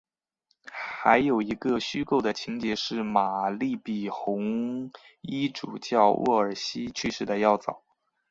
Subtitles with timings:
[0.71, 7.83] 还有一个虚构的情节是玛丽比红衣主教沃尔西去世的要早。